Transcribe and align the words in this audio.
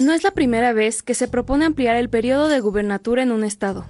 No 0.00 0.14
es 0.14 0.22
la 0.24 0.30
primera 0.30 0.72
vez 0.72 1.02
que 1.02 1.12
se 1.12 1.28
propone 1.28 1.66
ampliar 1.66 1.94
el 1.96 2.08
periodo 2.08 2.48
de 2.48 2.60
gubernatura 2.60 3.22
en 3.22 3.32
un 3.32 3.44
estado. 3.44 3.84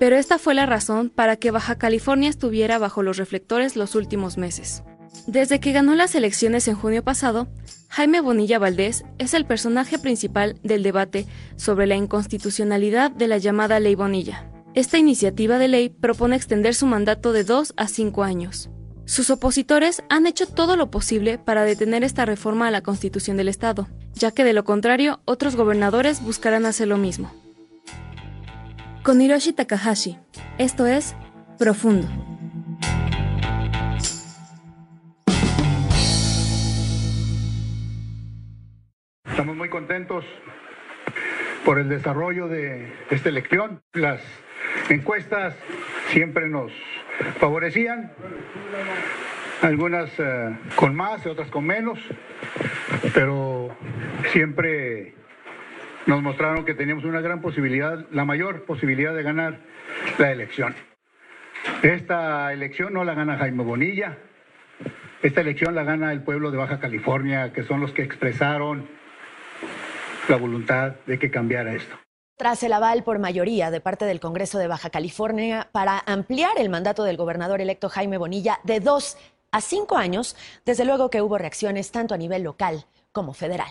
Pero 0.00 0.16
esta 0.16 0.40
fue 0.40 0.54
la 0.54 0.66
razón 0.66 1.08
para 1.08 1.36
que 1.36 1.52
Baja 1.52 1.78
California 1.78 2.28
estuviera 2.28 2.78
bajo 2.78 3.04
los 3.04 3.16
reflectores 3.16 3.76
los 3.76 3.94
últimos 3.94 4.38
meses. 4.38 4.82
Desde 5.28 5.60
que 5.60 5.70
ganó 5.70 5.94
las 5.94 6.16
elecciones 6.16 6.66
en 6.66 6.74
junio 6.74 7.04
pasado, 7.04 7.46
Jaime 7.90 8.20
Bonilla 8.20 8.58
Valdés 8.58 9.04
es 9.18 9.32
el 9.32 9.46
personaje 9.46 10.00
principal 10.00 10.58
del 10.64 10.82
debate 10.82 11.26
sobre 11.54 11.86
la 11.86 11.94
inconstitucionalidad 11.94 13.12
de 13.12 13.28
la 13.28 13.38
llamada 13.38 13.78
Ley 13.78 13.94
Bonilla. 13.94 14.50
Esta 14.74 14.98
iniciativa 14.98 15.58
de 15.58 15.68
ley 15.68 15.90
propone 15.90 16.34
extender 16.34 16.74
su 16.74 16.86
mandato 16.86 17.32
de 17.32 17.44
dos 17.44 17.72
a 17.76 17.86
cinco 17.86 18.24
años. 18.24 18.68
Sus 19.04 19.30
opositores 19.30 20.02
han 20.08 20.26
hecho 20.26 20.46
todo 20.46 20.74
lo 20.74 20.90
posible 20.90 21.38
para 21.38 21.62
detener 21.62 22.02
esta 22.02 22.24
reforma 22.24 22.66
a 22.66 22.72
la 22.72 22.80
Constitución 22.82 23.36
del 23.36 23.48
Estado, 23.48 23.88
ya 24.20 24.32
que 24.32 24.44
de 24.44 24.52
lo 24.52 24.64
contrario 24.64 25.20
otros 25.24 25.56
gobernadores 25.56 26.22
buscarán 26.22 26.66
hacer 26.66 26.88
lo 26.88 26.98
mismo. 26.98 27.32
Con 29.02 29.20
Hiroshi 29.20 29.54
Takahashi, 29.54 30.18
esto 30.58 30.86
es 30.86 31.16
Profundo. 31.58 32.06
Estamos 39.24 39.56
muy 39.56 39.70
contentos 39.70 40.26
por 41.64 41.78
el 41.78 41.88
desarrollo 41.88 42.46
de 42.46 42.92
esta 43.08 43.30
elección. 43.30 43.82
Las 43.94 44.20
encuestas 44.90 45.54
siempre 46.10 46.46
nos 46.46 46.70
favorecían, 47.38 48.12
algunas 49.62 50.10
eh, 50.18 50.58
con 50.76 50.94
más, 50.94 51.24
otras 51.26 51.48
con 51.48 51.64
menos, 51.64 51.98
pero 53.14 53.76
siempre 54.32 55.14
nos 56.06 56.22
mostraron 56.22 56.64
que 56.64 56.74
teníamos 56.74 57.04
una 57.04 57.20
gran 57.20 57.40
posibilidad, 57.40 58.06
la 58.10 58.24
mayor 58.24 58.64
posibilidad 58.64 59.14
de 59.14 59.22
ganar 59.22 59.60
la 60.18 60.30
elección. 60.30 60.74
Esta 61.82 62.52
elección 62.52 62.94
no 62.94 63.04
la 63.04 63.14
gana 63.14 63.36
Jaime 63.38 63.62
Bonilla, 63.62 64.18
esta 65.22 65.42
elección 65.42 65.74
la 65.74 65.84
gana 65.84 66.12
el 66.12 66.22
pueblo 66.22 66.50
de 66.50 66.56
Baja 66.56 66.80
California, 66.80 67.52
que 67.52 67.62
son 67.62 67.80
los 67.80 67.92
que 67.92 68.02
expresaron 68.02 68.88
la 70.28 70.36
voluntad 70.36 70.94
de 71.06 71.18
que 71.18 71.30
cambiara 71.30 71.74
esto. 71.74 71.96
Tras 72.36 72.62
el 72.62 72.72
aval 72.72 73.04
por 73.04 73.18
mayoría 73.18 73.70
de 73.70 73.82
parte 73.82 74.06
del 74.06 74.18
Congreso 74.18 74.58
de 74.58 74.66
Baja 74.66 74.88
California 74.88 75.68
para 75.72 76.02
ampliar 76.06 76.52
el 76.56 76.70
mandato 76.70 77.04
del 77.04 77.18
gobernador 77.18 77.60
electo 77.60 77.90
Jaime 77.90 78.16
Bonilla 78.16 78.60
de 78.64 78.80
dos 78.80 79.18
a 79.52 79.60
cinco 79.60 79.96
años, 79.96 80.36
desde 80.64 80.84
luego 80.84 81.10
que 81.10 81.22
hubo 81.22 81.38
reacciones 81.38 81.90
tanto 81.90 82.14
a 82.14 82.18
nivel 82.18 82.42
local 82.42 82.84
como 83.12 83.32
federal. 83.32 83.70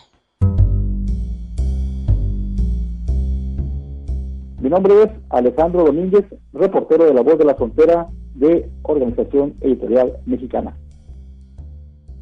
Mi 4.62 4.70
nombre 4.70 5.04
es 5.04 5.10
Alejandro 5.30 5.86
Domínguez, 5.86 6.26
reportero 6.52 7.06
de 7.06 7.14
La 7.14 7.22
Voz 7.22 7.38
de 7.38 7.46
la 7.46 7.56
Frontera 7.56 8.10
de 8.36 8.70
Organización 8.84 9.56
Editorial 9.62 10.18
Mexicana. 10.26 10.78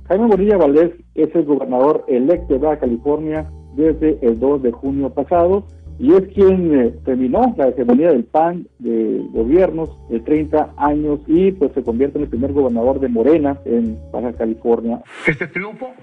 Jaime 0.07 0.27
Bonilla 0.27 0.57
Valdés 0.57 0.91
es 1.15 1.33
el 1.35 1.45
gobernador 1.45 2.05
electo 2.07 2.53
de 2.53 2.59
Baja 2.59 2.79
California 2.79 3.51
desde 3.75 4.19
el 4.21 4.39
2 4.39 4.61
de 4.61 4.71
junio 4.71 5.13
pasado 5.13 5.65
y 5.99 6.13
es 6.13 6.27
quien 6.33 6.79
eh, 6.79 6.93
terminó 7.05 7.55
la 7.57 7.69
hegemonía 7.69 8.11
del 8.11 8.23
PAN 8.25 8.67
de 8.79 9.25
gobiernos 9.31 9.89
de 10.09 10.19
30 10.19 10.73
años 10.77 11.19
y 11.27 11.51
pues 11.53 11.71
se 11.73 11.83
convierte 11.83 12.17
en 12.17 12.25
el 12.25 12.29
primer 12.29 12.53
gobernador 12.53 12.99
de 12.99 13.07
Morena 13.07 13.57
en 13.65 13.97
Baja 14.11 14.33
California. 14.33 15.01
Este 15.25 15.47
triunfo 15.47 15.93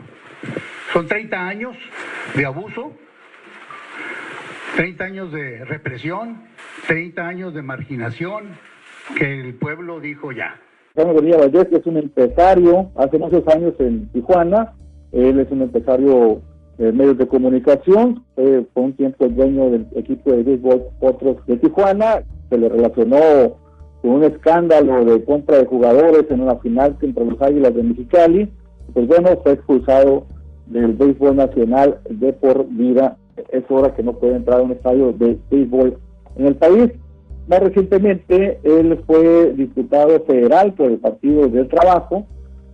son 0.93 1.07
30 1.07 1.49
años 1.49 1.77
de 2.35 2.45
abuso, 2.45 2.93
30 4.77 5.05
años 5.05 5.33
de 5.33 5.65
represión, 5.65 6.43
30 6.89 7.27
años 7.27 7.55
de 7.55 7.63
marginación 7.63 8.49
que 9.17 9.41
el 9.41 9.55
pueblo 9.55 10.01
dijo 10.01 10.33
ya. 10.33 10.61
Jaime 10.97 11.13
Bonilla 11.13 11.39
Valdés 11.39 11.69
es 11.73 11.87
un 11.87 11.99
empresario, 11.99 12.91
hace 12.97 13.19
muchos 13.19 13.47
años 13.49 13.75
en 13.79 14.09
Tijuana, 14.09 14.73
él 15.13 15.39
es 15.41 15.51
un 15.51 15.63
empresario 15.63 16.43
de 16.79 16.93
medios 16.93 17.19
de 17.19 17.29
comunicación, 17.29 18.25
fue 18.35 18.67
un 18.75 18.93
tiempo 18.95 19.25
el 19.25 19.37
dueño 19.37 19.71
del 19.71 19.87
equipo 19.95 20.33
de 20.33 20.43
béisbol 20.43 20.83
Otros 21.01 21.37
de 21.47 21.57
Tijuana, 21.57 22.23
se 22.51 22.59
le 22.59 22.69
relacionó 22.69 23.19
con 24.03 24.11
un 24.11 24.25
escándalo 24.25 25.05
de 25.05 25.25
compra 25.25 25.59
de 25.59 25.67
jugadores 25.67 26.25
en 26.31 26.41
una 26.41 26.57
final 26.57 26.97
contra 26.99 27.25
los 27.25 27.41
Águilas 27.41 27.75
de 27.75 27.83
Mexicali, 27.83 28.51
pues 28.93 29.07
bueno, 29.07 29.31
fue 29.43 29.53
expulsado 29.53 30.27
del 30.67 30.93
béisbol 30.95 31.37
nacional 31.37 31.99
de 32.11 32.33
por 32.33 32.67
vida, 32.69 33.17
es 33.51 33.65
hora 33.69 33.95
que 33.95 34.03
no 34.03 34.13
puede 34.15 34.37
entrar 34.37 34.61
a 34.61 34.63
un 34.63 34.73
estadio 34.73 35.13
de 35.13 35.39
béisbol 35.51 35.97
en 36.37 36.47
el 36.47 36.57
país. 36.57 36.91
Más 37.49 37.61
recientemente, 37.61 38.59
él 38.63 38.99
fue 39.07 39.53
diputado 39.53 40.21
federal 40.25 40.73
por 40.73 40.91
el 40.91 40.99
Partido 40.99 41.47
del 41.49 41.69
Trabajo, 41.69 42.27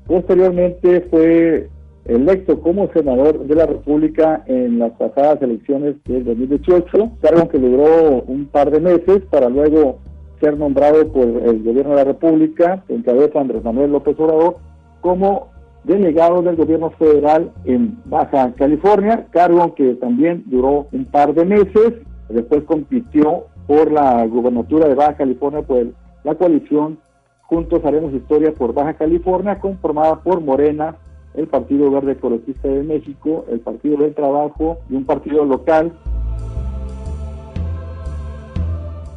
posteriormente 0.06 1.02
fue 1.10 1.68
electo 2.04 2.60
como 2.60 2.90
senador 2.92 3.46
de 3.46 3.54
la 3.54 3.66
República 3.66 4.42
en 4.46 4.78
las 4.78 4.92
pasadas 4.92 5.40
elecciones 5.42 5.96
del 6.04 6.24
2018, 6.24 7.10
cargo 7.20 7.48
que 7.48 7.58
logró 7.58 8.22
un 8.26 8.46
par 8.46 8.70
de 8.70 8.80
meses 8.80 9.22
para 9.30 9.48
luego 9.48 9.98
ser 10.40 10.56
nombrado 10.56 11.12
por 11.12 11.24
el 11.24 11.62
gobierno 11.62 11.90
de 11.90 11.96
la 11.96 12.04
República, 12.04 12.82
en 12.88 13.02
cabeza 13.02 13.40
Andrés 13.40 13.62
Manuel 13.62 13.92
López 13.92 14.18
Obrador, 14.18 14.56
como 15.00 15.48
delegado 15.84 16.42
del 16.42 16.56
gobierno 16.56 16.90
federal 16.90 17.52
en 17.64 17.98
Baja 18.06 18.52
California, 18.56 19.26
cargo 19.30 19.74
que 19.74 19.94
también 19.94 20.42
duró 20.46 20.86
un 20.92 21.04
par 21.06 21.34
de 21.34 21.44
meses, 21.44 21.94
después 22.28 22.64
compitió 22.64 23.46
por 23.66 23.92
la 23.92 24.26
gubernatura 24.26 24.88
de 24.88 24.94
Baja 24.94 25.16
California 25.16 25.62
por 25.62 25.86
la 26.24 26.34
coalición 26.34 26.98
Juntos 27.42 27.84
Haremos 27.84 28.12
Historia 28.14 28.52
por 28.52 28.72
Baja 28.74 28.94
California, 28.94 29.58
conformada 29.58 30.20
por 30.22 30.40
Morena, 30.40 30.96
el 31.34 31.46
Partido 31.46 31.90
Verde 31.90 32.12
Ecologista 32.12 32.68
de 32.68 32.82
México, 32.82 33.44
el 33.50 33.60
Partido 33.60 33.98
del 33.98 34.14
Trabajo 34.14 34.78
y 34.88 34.94
un 34.94 35.04
partido 35.04 35.44
local. 35.44 35.92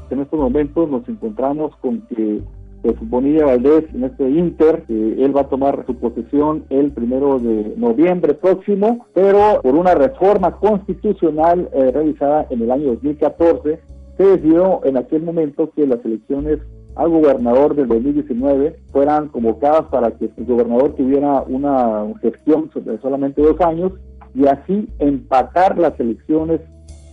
En 0.10 0.20
estos 0.20 0.40
momentos 0.40 0.90
nos 0.90 1.08
encontramos 1.10 1.76
con 1.78 2.02
que 2.02 2.42
pues, 2.84 2.96
Bonilla 3.02 3.46
Valdés 3.46 3.86
en 3.94 4.04
este 4.04 4.30
Inter, 4.30 4.84
él 4.90 5.36
va 5.36 5.42
a 5.42 5.50
tomar 5.50 5.86
su 5.88 5.96
posesión 5.96 6.66
el 6.70 6.92
primero 6.92 7.40
de 7.40 7.74
noviembre 7.78 8.34
próximo, 8.34 9.08
pero 9.14 9.62
por 9.64 9.74
una 9.74 9.96
reforma 9.96 10.52
constitucional 10.58 11.70
eh, 11.74 11.92
realizada 11.92 12.46
en 12.50 12.62
el 12.62 12.72
año 12.72 12.88
2014, 12.90 13.80
se 14.18 14.24
decidió 14.24 14.82
en 14.84 14.98
aquel 14.98 15.24
momento 15.24 15.72
que 15.76 15.88
las 15.88 16.04
elecciones 16.06 16.60
al 16.96 17.10
gobernador 17.10 17.76
del 17.76 17.88
2019 17.88 18.80
fueran 18.92 19.30
convocadas 19.30 19.84
para 19.90 20.12
que 20.12 20.30
el 20.36 20.46
gobernador 20.46 20.94
tuviera 20.96 21.42
una 21.44 22.06
gestión 22.22 22.70
de 22.74 23.00
solamente 23.00 23.42
dos 23.42 23.60
años 23.62 23.94
y 24.36 24.48
así 24.48 24.88
empatar 25.00 25.78
las 25.78 26.00
elecciones 26.00 26.62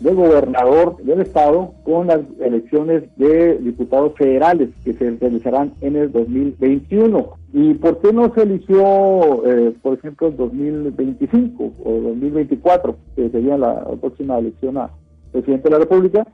de 0.00 0.14
gobernador 0.14 0.96
del 1.02 1.20
estado 1.20 1.74
con 1.84 2.06
las 2.06 2.20
elecciones 2.40 3.04
de 3.16 3.58
diputados 3.58 4.14
federales 4.16 4.70
que 4.82 4.94
se 4.94 5.10
realizarán 5.10 5.74
en 5.82 5.96
el 5.96 6.10
2021. 6.10 7.34
¿Y 7.52 7.74
por 7.74 8.00
qué 8.00 8.12
no 8.12 8.32
se 8.34 8.42
eligió, 8.42 9.44
eh, 9.46 9.74
por 9.82 9.98
ejemplo, 9.98 10.28
el 10.28 10.36
2025 10.36 11.72
o 11.84 11.92
2024, 12.00 12.96
que 13.14 13.28
sería 13.28 13.58
la 13.58 13.84
próxima 14.00 14.38
elección 14.38 14.78
a 14.78 14.90
presidente 15.32 15.64
de 15.64 15.70
la 15.70 15.78
República? 15.80 16.26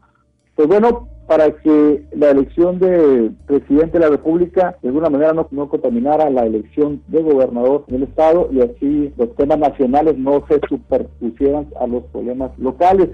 Pues 0.57 0.69
bueno, 0.69 1.09
para 1.27 1.51
que 1.51 2.05
la 2.13 2.31
elección 2.31 2.79
de 2.79 3.31
presidente 3.47 3.99
de 3.99 4.05
la 4.05 4.11
República 4.11 4.79
de 4.81 4.89
alguna 4.89 5.11
manera 5.11 5.35
no, 5.51 5.69
contaminara 5.69 6.31
la 6.31 6.47
elección 6.47 7.03
de 7.09 7.23
gobernador 7.23 7.85
del 7.89 8.05
Estado 8.05 8.49
y 8.51 8.63
así 8.63 9.13
los 9.19 9.35
temas 9.37 9.59
nacionales 9.59 10.17
no 10.17 10.45
se 10.49 10.61
superpusieran 10.67 11.67
a 11.79 11.87
los 11.87 12.05
problemas 12.05 12.57
locales. 12.59 13.11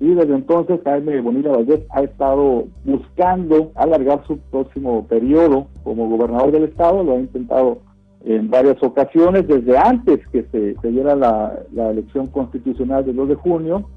Y 0.00 0.14
desde 0.14 0.34
entonces 0.34 0.80
Jaime 0.84 1.20
Bonilla 1.20 1.52
Valdés 1.52 1.80
ha 1.90 2.02
estado 2.02 2.64
buscando 2.84 3.70
alargar 3.76 4.22
su 4.26 4.36
próximo 4.50 5.06
periodo 5.06 5.68
como 5.84 6.10
gobernador 6.10 6.50
del 6.50 6.64
Estado, 6.64 7.04
lo 7.04 7.12
ha 7.12 7.20
intentado 7.20 7.78
en 8.24 8.50
varias 8.50 8.82
ocasiones, 8.82 9.48
desde 9.48 9.78
antes 9.78 10.20
que 10.28 10.44
se, 10.52 10.74
se 10.80 10.88
diera 10.90 11.16
la, 11.16 11.60
la 11.72 11.90
elección 11.90 12.26
constitucional 12.26 13.04
del 13.04 13.16
2 13.16 13.28
de 13.30 13.34
junio, 13.36 13.88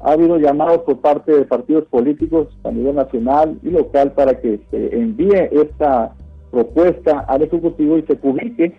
ha 0.00 0.12
habido 0.12 0.38
llamados 0.38 0.78
por 0.82 1.00
parte 1.00 1.32
de 1.32 1.44
partidos 1.44 1.84
políticos 1.86 2.48
a 2.64 2.70
nivel 2.70 2.96
nacional 2.96 3.58
y 3.62 3.70
local 3.70 4.12
para 4.12 4.40
que 4.40 4.60
se 4.70 4.96
envíe 4.96 5.48
esta 5.52 6.14
propuesta 6.50 7.20
al 7.28 7.42
Ejecutivo 7.42 7.98
y 7.98 8.02
se 8.02 8.16
publique 8.16 8.78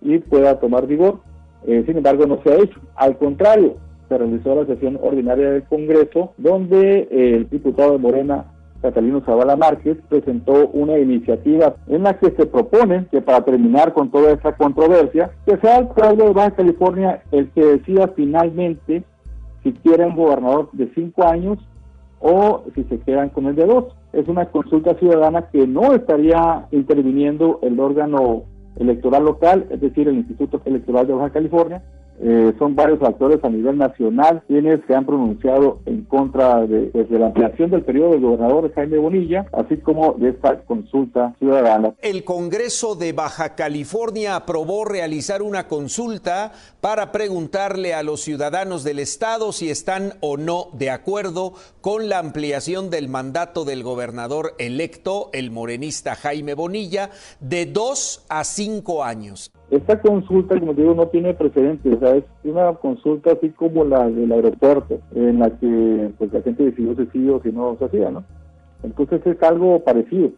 y 0.00 0.18
pueda 0.18 0.58
tomar 0.60 0.86
vigor. 0.86 1.20
Eh, 1.66 1.82
sin 1.86 1.96
embargo, 1.98 2.26
no 2.26 2.42
se 2.42 2.50
ha 2.50 2.56
hecho. 2.56 2.78
Al 2.96 3.16
contrario, 3.18 3.76
se 4.08 4.18
realizó 4.18 4.54
la 4.54 4.66
sesión 4.66 4.98
ordinaria 5.02 5.50
del 5.50 5.64
Congreso, 5.64 6.32
donde 6.36 7.08
eh, 7.10 7.36
el 7.36 7.48
diputado 7.48 7.92
de 7.92 7.98
Morena, 7.98 8.46
Catalino 8.82 9.22
Zavala 9.24 9.56
Márquez, 9.56 9.96
presentó 10.08 10.68
una 10.68 10.98
iniciativa 10.98 11.76
en 11.86 12.02
la 12.02 12.18
que 12.18 12.32
se 12.32 12.46
propone 12.46 13.06
que 13.10 13.22
para 13.22 13.44
terminar 13.44 13.92
con 13.92 14.10
toda 14.10 14.32
esta 14.32 14.56
controversia, 14.56 15.30
que 15.46 15.56
sea 15.58 15.78
el 15.78 15.88
pueblo 15.88 16.26
de 16.26 16.32
Baja 16.32 16.50
California 16.50 17.22
el 17.30 17.48
que 17.50 17.64
decida 17.64 18.08
finalmente 18.08 19.04
si 19.62 19.72
quieren 19.72 20.10
un 20.10 20.16
gobernador 20.16 20.68
de 20.72 20.92
cinco 20.94 21.26
años 21.26 21.58
o 22.20 22.64
si 22.74 22.84
se 22.84 22.98
quedan 23.00 23.30
con 23.30 23.46
el 23.46 23.56
de 23.56 23.66
dos. 23.66 23.86
Es 24.12 24.28
una 24.28 24.46
consulta 24.46 24.94
ciudadana 24.94 25.48
que 25.50 25.66
no 25.66 25.94
estaría 25.94 26.66
interviniendo 26.70 27.58
el 27.62 27.78
órgano 27.80 28.44
electoral 28.76 29.24
local, 29.24 29.66
es 29.70 29.80
decir, 29.80 30.08
el 30.08 30.16
Instituto 30.16 30.60
Electoral 30.64 31.06
de 31.06 31.14
Baja 31.14 31.30
California, 31.30 31.82
eh, 32.20 32.52
son 32.58 32.76
varios 32.76 33.02
actores 33.02 33.42
a 33.42 33.48
nivel 33.48 33.78
nacional 33.78 34.42
quienes 34.46 34.80
se 34.86 34.94
han 34.94 35.06
pronunciado 35.06 35.80
en 35.86 36.04
contra 36.04 36.66
de, 36.66 36.90
pues, 36.92 37.08
de, 37.08 37.18
la 37.18 37.26
ampliación 37.26 37.70
del 37.70 37.82
periodo 37.82 38.12
del 38.12 38.20
gobernador 38.20 38.72
Jaime 38.74 38.98
Bonilla, 38.98 39.46
así 39.52 39.76
como 39.78 40.12
de 40.14 40.30
esta 40.30 40.60
consulta 40.62 41.34
ciudadana. 41.38 41.94
El 42.00 42.24
Congreso 42.24 42.94
de 42.94 43.12
Baja 43.12 43.54
California 43.54 44.36
aprobó 44.36 44.84
realizar 44.84 45.42
una 45.42 45.66
consulta 45.66 46.52
para 46.80 47.12
preguntarle 47.12 47.94
a 47.94 48.02
los 48.02 48.20
ciudadanos 48.20 48.84
del 48.84 48.98
estado 48.98 49.52
si 49.52 49.70
están 49.70 50.14
o 50.20 50.36
no 50.36 50.68
de 50.74 50.90
acuerdo 50.90 51.54
con 51.80 52.08
la 52.08 52.18
ampliación 52.18 52.90
del 52.90 53.08
mandato 53.08 53.64
del 53.64 53.82
gobernador 53.82 54.54
electo, 54.58 55.30
el 55.32 55.50
morenista 55.50 56.14
Jaime 56.14 56.54
Bonilla, 56.54 57.10
de 57.40 57.66
dos 57.66 58.24
a 58.28 58.44
cinco 58.44 59.02
años. 59.02 59.50
Esta 59.72 59.98
consulta, 60.02 60.60
como 60.60 60.74
digo, 60.74 60.92
no 60.92 61.06
tiene 61.06 61.32
precedentes, 61.32 61.94
o 61.94 61.98
sea, 61.98 62.16
es 62.16 62.24
una 62.44 62.74
consulta 62.74 63.32
así 63.32 63.48
como 63.48 63.84
la 63.84 64.06
del 64.06 64.30
aeropuerto, 64.30 65.00
en 65.14 65.38
la 65.38 65.48
que 65.48 66.10
pues, 66.18 66.30
la 66.30 66.42
gente 66.42 66.64
decidió 66.64 66.94
si 66.94 67.06
sí 67.06 67.28
o 67.30 67.40
si 67.42 67.52
no 67.52 67.74
se 67.78 67.86
hacía, 67.86 68.10
¿no? 68.10 68.22
Entonces 68.82 69.26
es 69.26 69.42
algo 69.42 69.82
parecido. 69.82 70.32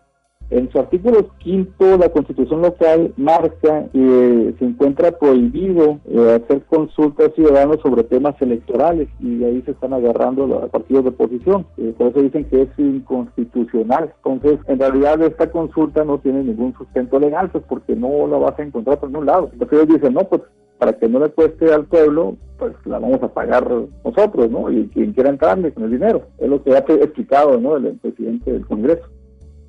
En 0.51 0.71
su 0.71 0.79
artículo 0.79 1.31
quinto, 1.39 1.97
la 1.97 2.11
Constitución 2.11 2.63
local 2.63 3.13
marca 3.17 3.87
que 3.93 4.55
se 4.59 4.65
encuentra 4.65 5.13
prohibido 5.13 5.99
eh, 6.09 6.41
hacer 6.43 6.63
consultas 6.65 7.33
ciudadanas 7.35 7.81
sobre 7.81 8.05
temas 8.05 8.41
electorales 8.41 9.09
y 9.21 9.43
ahí 9.43 9.63
se 9.63 9.73
están 9.73 9.95
agarrando 9.95 10.47
los 10.47 10.69
partidos 10.71 11.05
de 11.05 11.11
oposición. 11.11 11.67
Eh, 11.79 11.95
por 11.97 12.09
eso 12.09 12.23
dicen 12.23 12.45
que 12.45 12.63
es 12.63 12.69
inconstitucional. 12.79 14.13
Entonces, 14.25 14.61
en 14.69 14.79
realidad 14.79 15.21
esta 15.23 15.51
consulta 15.51 16.05
no 16.05 16.19
tiene 16.19 16.45
ningún 16.45 16.75
sustento 16.75 17.19
legal, 17.19 17.51
pues 17.51 17.65
porque 17.69 17.97
no 17.97 18.27
la 18.27 18.39
vas 18.39 18.59
a 18.59 18.63
encontrar 18.63 19.01
por 19.01 19.11
ningún 19.11 19.27
lado. 19.27 19.51
Entonces 19.53 19.79
ellos 19.79 19.95
dicen, 19.95 20.15
no, 20.15 20.21
pues 20.25 20.43
para 20.79 20.93
que 20.93 21.09
no 21.09 21.21
le 21.21 21.31
cueste 21.31 21.73
al 21.73 21.87
pueblo, 21.87 22.37
pues 22.59 22.75
la 22.85 22.99
vamos 22.99 23.23
a 23.23 23.33
pagar 23.33 23.69
nosotros, 24.05 24.51
¿no? 24.51 24.71
Y 24.71 24.89
quien 24.89 25.13
quiera 25.13 25.31
entrarle 25.31 25.73
con 25.73 25.85
el 25.85 25.93
dinero. 25.93 26.23
Es 26.39 26.49
lo 26.49 26.63
que 26.63 26.75
ha 26.75 26.79
explicado, 26.79 27.59
¿no? 27.61 27.77
El, 27.77 27.87
el 27.87 27.97
presidente 27.99 28.53
del 28.53 28.67
Congreso. 28.67 29.05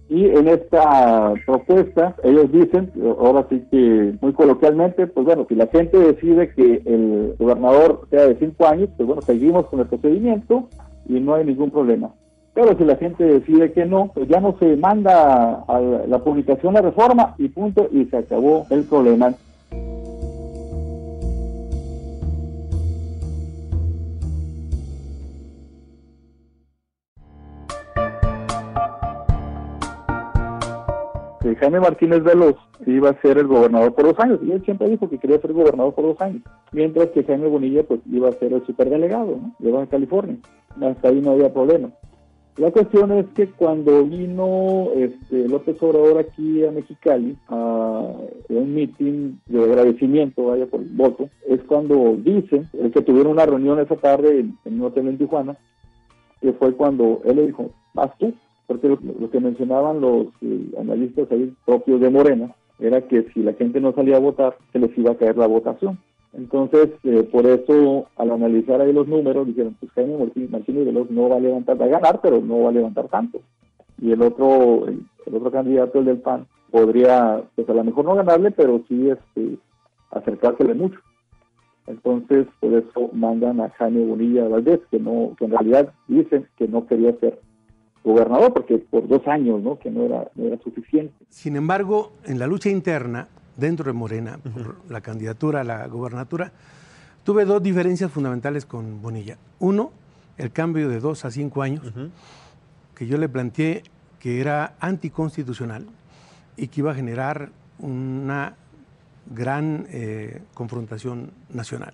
Y 0.08 0.26
en 0.26 0.48
esta 0.48 1.34
propuesta, 1.46 2.16
ellos 2.24 2.52
dicen, 2.52 2.92
ahora 3.20 3.48
sí 3.50 3.64
que 3.72 4.14
muy 4.22 4.34
coloquialmente, 4.34 5.08
pues 5.08 5.26
bueno, 5.26 5.46
si 5.50 5.56
la 5.56 5.66
gente 5.68 5.98
decide 5.98 6.54
que 6.54 6.84
el 6.86 7.36
gobernador 7.40 8.08
sea 8.12 8.28
de 8.28 8.36
cinco 8.36 8.68
años, 8.68 8.90
pues 8.96 9.08
bueno, 9.08 9.22
seguimos 9.24 9.66
con 9.66 9.80
el 9.80 9.88
procedimiento 9.88 10.70
y 11.08 11.20
no 11.20 11.34
hay 11.34 11.46
ningún 11.46 11.72
problema. 11.72 12.12
Pero 12.54 12.78
si 12.78 12.86
la 12.86 12.96
gente 12.98 13.24
decide 13.24 13.74
que 13.74 13.86
no, 13.86 14.12
pues 14.14 14.30
ya 14.30 14.40
no 14.40 14.56
se 14.60 14.78
manda 14.78 15.66
a 15.68 15.80
la 16.08 16.20
publicación 16.20 16.76
la 16.76 16.82
reforma 16.82 17.36
y 17.38 17.50
punto, 17.50 17.90
y 17.92 18.06
se 18.06 18.18
acabó 18.18 18.66
el 18.70 18.84
problema. 18.84 19.34
Jaime 31.54 31.80
Martínez 31.80 32.24
Veloz 32.24 32.56
iba 32.88 33.10
a 33.12 33.22
ser 33.22 33.38
el 33.38 33.46
gobernador 33.46 33.94
por 33.94 34.06
dos 34.06 34.20
años, 34.20 34.40
y 34.42 34.52
él 34.52 34.64
siempre 34.66 34.90
dijo 34.90 35.08
que 35.08 35.20
quería 35.20 35.40
ser 35.40 35.54
gobernador 35.54 35.94
por 35.94 36.06
dos 36.06 36.22
años, 36.22 36.42
mientras 36.72 37.10
que 37.10 37.24
Jaime 37.24 37.48
Bonilla 37.48 37.84
pues 37.84 38.00
iba 38.12 38.30
a 38.30 38.34
ser 38.34 38.54
el 38.54 38.66
superdelegado 38.66 39.38
¿no? 39.38 39.56
de 39.60 39.88
California. 39.88 40.38
Hasta 40.82 41.10
ahí 41.10 41.22
no 41.22 41.32
había 41.32 41.54
problema. 41.54 41.90
La 42.58 42.72
cuestión 42.72 43.12
es 43.12 43.26
que 43.36 43.48
cuando 43.48 44.06
vino 44.06 44.88
este, 44.96 45.48
López 45.48 45.76
Obrador 45.84 46.20
aquí 46.20 46.66
a 46.66 46.72
Mexicali 46.72 47.38
a 47.50 48.14
un 48.48 48.74
meeting 48.74 49.36
de 49.48 49.64
agradecimiento, 49.66 50.46
vaya 50.46 50.66
por 50.66 50.80
el 50.80 50.90
voto, 50.90 51.30
es 51.50 51.62
cuando 51.64 52.16
dicen 52.18 52.70
que 52.94 53.02
tuvieron 53.02 53.34
una 53.34 53.46
reunión 53.46 53.80
esa 53.80 53.98
tarde 53.98 54.40
en, 54.40 54.58
en 54.64 54.80
un 54.80 54.88
hotel 54.88 55.10
en 55.10 55.18
Tijuana, 55.18 55.58
que 56.42 56.54
fue 56.54 56.74
cuando 56.74 57.22
él 57.26 57.36
le 57.36 57.48
dijo, 57.48 57.72
vas 57.94 58.18
tú, 58.18 58.34
porque 58.68 58.88
lo, 58.90 59.30
que 59.30 59.40
mencionaban 59.40 60.02
los 60.02 60.28
eh, 60.42 60.72
analistas 60.80 61.32
ahí 61.32 61.54
propios 61.66 62.02
de 62.02 62.10
Morena 62.10 62.56
era 62.80 63.02
que 63.02 63.24
si 63.34 63.42
la 63.42 63.54
gente 63.54 63.80
no 63.80 63.94
salía 63.94 64.18
a 64.18 64.20
votar, 64.20 64.58
se 64.74 64.80
les 64.80 64.98
iba 64.98 65.12
a 65.12 65.18
caer 65.18 65.38
la 65.38 65.48
votación. 65.48 66.00
Entonces, 66.34 66.90
eh, 67.04 67.24
por 67.24 67.46
eso, 67.46 68.08
al 68.18 68.32
analizar 68.32 68.82
ahí 68.82 68.92
los 68.92 69.08
números, 69.08 69.48
dijeron, 69.48 69.76
pues 69.80 69.92
Jaime 69.94 70.18
Martínez 70.50 70.86
Veloz 70.86 71.10
no 71.10 71.30
va 71.30 71.38
a 71.38 71.40
levantar, 71.40 71.80
va 71.80 71.86
a 71.86 71.90
ganar, 71.90 72.20
pero 72.22 72.42
no 72.42 72.64
va 72.64 72.70
a 72.70 72.74
levantar 72.74 73.08
tanto. 73.08 73.40
Y 74.02 74.12
el 74.12 74.22
otro, 74.22 74.88
el, 74.88 75.06
otro 75.34 75.52
candidato, 75.52 76.00
el 76.00 76.06
del 76.06 76.18
PAN, 76.18 76.46
podría, 76.72 77.42
pues 77.56 77.70
a 77.70 77.74
lo 77.74 77.84
mejor 77.86 78.04
no 78.04 78.16
ganarle, 78.16 78.52
pero 78.52 78.84
sí 78.90 79.10
este, 79.10 79.58
acercársele 80.12 80.74
mucho. 80.74 81.00
Entonces, 81.88 82.48
por 82.60 82.74
eso 82.74 83.10
mandan 83.14 83.62
a 83.62 83.70
Jaime 83.70 84.04
Bonilla 84.06 84.50
Valdés, 84.50 84.82
que 84.92 85.00
no, 85.00 85.36
que 85.38 85.46
en 85.46 85.52
realidad 85.52 85.94
dicen 86.08 86.48
que 86.58 86.68
no 86.68 86.86
quería 86.86 87.18
ser 87.20 87.40
gobernador, 88.06 88.54
porque 88.54 88.78
por 88.78 89.08
dos 89.08 89.28
años, 89.28 89.62
¿no? 89.62 89.80
Que 89.80 89.90
no 89.90 90.04
era, 90.04 90.30
no 90.36 90.46
era 90.46 90.58
suficiente. 90.60 91.14
Sin 91.30 91.56
embargo, 91.56 92.14
en 92.24 92.38
la 92.38 92.46
lucha 92.46 92.70
interna, 92.70 93.28
dentro 93.58 93.86
de 93.86 93.94
Morena, 93.94 94.38
por 94.38 94.78
la 94.90 95.02
candidatura 95.02 95.62
a 95.62 95.64
la 95.64 95.88
gobernatura, 95.88 96.52
tuve 97.24 97.46
dos 97.46 97.64
diferencias 97.64 98.12
fundamentales 98.12 98.66
con 98.66 99.02
Bonilla. 99.02 99.38
Uno, 99.60 99.92
el 100.38 100.52
cambio 100.52 100.88
de 100.88 101.00
dos 101.00 101.26
a 101.26 101.32
cinco 101.32 101.64
años, 101.64 101.92
que 102.94 103.08
yo 103.08 103.18
le 103.18 103.28
planteé 103.28 103.84
que 104.20 104.40
era 104.40 104.76
anticonstitucional 104.80 105.88
y 106.58 106.68
que 106.68 106.82
iba 106.82 106.92
a 106.92 106.96
generar 106.96 107.50
una 107.80 108.56
gran 109.34 109.88
eh, 109.90 110.42
confrontación 110.54 111.32
nacional. 111.50 111.94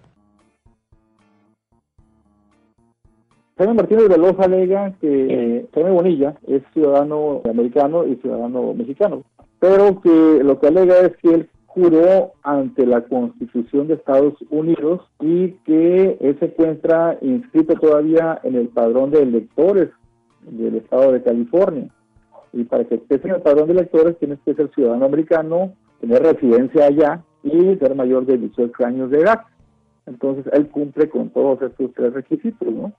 Jaime 3.62 3.75
Martínez 3.75 4.10
Veloz 4.10 4.39
alega 4.39 4.91
que 5.00 5.68
Jaime 5.72 5.91
Bonilla 5.91 6.36
es 6.48 6.63
ciudadano 6.74 7.44
americano 7.48 8.08
y 8.08 8.15
ciudadano 8.15 8.74
mexicano, 8.74 9.22
pero 9.60 10.01
que 10.01 10.44
lo 10.44 10.60
que 10.60 10.65
alega 10.65 10.98
es 11.01 11.15
que 11.18 11.32
él 11.32 11.50
juró 11.68 12.32
ante 12.41 12.88
la 12.88 13.01
Constitución 13.01 13.88
de 13.88 13.94
Estados 13.94 14.34
Unidos 14.50 15.01
y 15.20 15.50
que 15.63 16.18
él 16.20 16.39
se 16.39 16.46
encuentra 16.46 17.20
inscrito 17.22 17.75
todavía 17.75 18.39
en 18.41 18.56
el 18.56 18.68
padrón 18.70 19.12
de 19.12 19.22
electores 19.22 19.89
del 20.41 20.77
estado 20.77 21.12
de 21.12 21.22
California. 21.22 21.88
Y 22.53 22.63
para 22.63 22.86
que 22.86 22.96
estés 22.96 23.24
en 23.25 23.36
el 23.36 23.41
padrón 23.44 23.68
de 23.68 23.74
electores 23.74 24.18
tienes 24.18 24.39
que 24.44 24.56
ser 24.56 24.72
ciudadano 24.74 25.06
americano, 25.06 25.74
tener 26.00 26.24
residencia 26.24 26.88
allá 26.88 27.22
y 27.44 27.75
ser 27.75 27.94
mayor 27.94 28.25
de 28.25 28.39
18 28.39 28.74
años 28.84 29.12
de 29.12 29.20
edad. 29.20 29.41
Entonces 30.08 30.51
él 30.51 30.68
cumple 30.70 31.10
con 31.10 31.30
todos 31.30 31.62
estos 31.62 31.94
tres 31.94 32.12
requisitos, 32.12 32.68
¿no? 32.68 32.91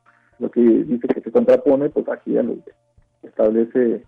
Lo 0.42 0.50
que 0.50 0.61
dice 0.61 1.06
que 1.06 1.20
se 1.20 1.30
contrapone, 1.30 1.88
pues 1.88 2.06
aquí 2.08 2.32
ya 2.32 2.42
lo 2.42 2.56
establece 3.22 4.04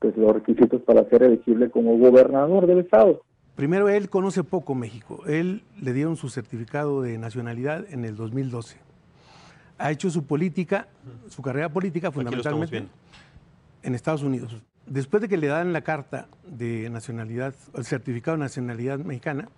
pues, 0.00 0.16
los 0.16 0.34
requisitos 0.34 0.82
para 0.82 1.08
ser 1.08 1.22
elegible 1.22 1.70
como 1.70 1.96
gobernador 1.96 2.66
del 2.66 2.80
estado. 2.80 3.22
Primero, 3.54 3.88
él 3.88 4.10
conoce 4.10 4.44
poco 4.44 4.74
México. 4.74 5.22
Él 5.26 5.62
le 5.80 5.92
dieron 5.92 6.16
su 6.16 6.28
certificado 6.28 7.00
de 7.00 7.16
nacionalidad 7.16 7.86
en 7.88 8.04
el 8.04 8.16
2012. 8.16 8.78
Ha 9.78 9.92
hecho 9.92 10.10
su 10.10 10.24
política, 10.24 10.88
su 11.28 11.40
carrera 11.40 11.70
política 11.70 12.10
fundamentalmente 12.10 12.86
en 13.82 13.94
Estados 13.94 14.22
Unidos. 14.22 14.62
Después 14.86 15.20
de 15.20 15.28
que 15.28 15.36
le 15.36 15.46
dan 15.46 15.72
la 15.72 15.82
carta 15.82 16.28
de 16.46 16.90
nacionalidad, 16.90 17.54
el 17.74 17.84
certificado 17.84 18.36
de 18.36 18.42
nacionalidad 18.42 18.98
mexicana, 18.98 19.48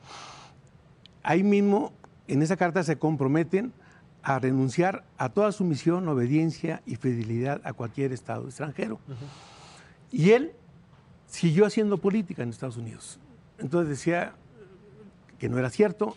ahí 1.23 1.42
mismo 1.42 1.92
en 2.28 2.42
esa 2.42 2.56
carta 2.56 2.82
se 2.82 2.99
comprometen 2.99 3.73
a 4.28 4.38
renunciar 4.38 5.04
a 5.16 5.30
toda 5.30 5.52
sumisión, 5.52 6.06
obediencia 6.06 6.82
y 6.85 6.97
fidelidad 6.97 7.62
a 7.64 7.73
cualquier 7.73 8.12
Estado 8.12 8.44
extranjero. 8.44 8.99
Y 10.12 10.32
él 10.32 10.52
siguió 11.25 11.64
haciendo 11.64 11.97
política 11.97 12.42
en 12.42 12.50
Estados 12.50 12.76
Unidos. 12.76 13.18
Entonces 13.58 13.88
decía 13.88 14.35
que 15.38 15.49
no 15.49 15.58
era 15.58 15.70
cierto. 15.70 16.14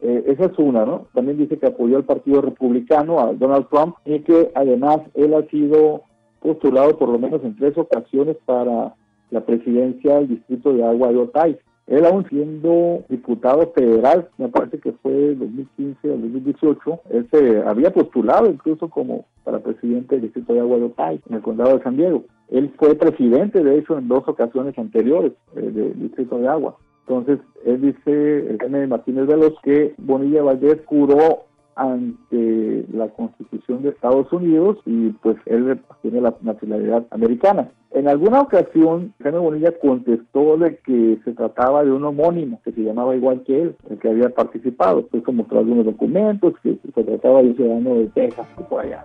Eh, 0.00 0.24
esa 0.26 0.46
es 0.46 0.58
una, 0.58 0.84
¿no? 0.84 1.06
También 1.14 1.38
dice 1.38 1.56
que 1.56 1.66
apoyó 1.66 1.98
al 1.98 2.04
Partido 2.04 2.40
Republicano, 2.40 3.20
a 3.20 3.32
Donald 3.32 3.68
Trump, 3.70 3.94
y 4.04 4.18
que 4.22 4.50
además 4.56 4.98
él 5.14 5.32
ha 5.32 5.48
sido 5.48 6.02
postulado 6.40 6.98
por 6.98 7.10
lo 7.10 7.18
menos 7.20 7.44
en 7.44 7.54
tres 7.54 7.78
ocasiones 7.78 8.38
para 8.44 8.96
la 9.30 9.46
presidencia 9.46 10.16
del 10.16 10.30
Distrito 10.30 10.72
de 10.72 10.84
Agua 10.84 11.12
de 11.12 11.18
Otay. 11.18 11.58
Él 11.86 12.06
aún 12.06 12.26
siendo 12.28 13.04
diputado 13.08 13.72
federal, 13.74 14.28
me 14.38 14.48
parece 14.48 14.78
que 14.78 14.92
fue 14.92 15.34
2015 15.34 16.10
o 16.10 16.16
2018, 16.16 17.00
él 17.10 17.28
se 17.30 17.62
había 17.62 17.92
postulado 17.92 18.46
incluso 18.46 18.88
como 18.88 19.26
para 19.44 19.60
presidente 19.60 20.14
del 20.14 20.22
Distrito 20.22 20.54
de 20.54 20.60
Agua 20.60 20.78
de 20.78 20.84
Otay, 20.84 21.20
en 21.28 21.36
el 21.36 21.42
condado 21.42 21.76
de 21.76 21.82
San 21.82 21.96
Diego. 21.96 22.24
Él 22.50 22.72
fue 22.78 22.94
presidente, 22.94 23.64
de 23.64 23.78
hecho, 23.78 23.98
en 23.98 24.08
dos 24.08 24.22
ocasiones 24.26 24.78
anteriores 24.78 25.32
eh, 25.56 25.60
del 25.60 26.00
Distrito 26.00 26.38
de 26.38 26.48
Agua. 26.48 26.76
Entonces, 27.06 27.40
él 27.64 27.80
dice, 27.80 28.50
el 28.50 28.58
Jaime 28.58 28.86
Martínez 28.86 29.26
Veloz, 29.26 29.54
que 29.62 29.94
Bonilla 29.98 30.42
Valdés 30.42 30.78
juró 30.86 31.46
ante 31.74 32.86
la 32.92 33.08
Constitución 33.08 33.82
de 33.82 33.90
Estados 33.90 34.32
Unidos 34.32 34.78
y 34.86 35.10
pues 35.22 35.36
él 35.46 35.80
tiene 36.02 36.20
la 36.20 36.34
nacionalidad 36.42 37.04
americana. 37.10 37.70
En 37.92 38.08
alguna 38.08 38.40
ocasión, 38.40 39.12
Jaime 39.22 39.38
Bonilla 39.38 39.78
contestó 39.78 40.56
de 40.56 40.78
que 40.78 41.18
se 41.24 41.32
trataba 41.32 41.84
de 41.84 41.92
un 41.92 42.04
homónimo 42.04 42.60
que 42.64 42.72
se 42.72 42.80
llamaba 42.80 43.14
igual 43.14 43.42
que 43.44 43.62
él, 43.62 43.76
el 43.90 43.98
que 43.98 44.08
había 44.08 44.30
participado. 44.30 45.06
Pues 45.08 45.22
mostró 45.32 45.58
algunos 45.58 45.84
documentos 45.84 46.54
que 46.62 46.78
se 46.94 47.04
trataba 47.04 47.42
de 47.42 47.48
un 47.48 47.56
ciudadano 47.56 47.94
de 47.96 48.06
Texas, 48.08 48.46
por 48.70 48.80
allá. 48.80 49.04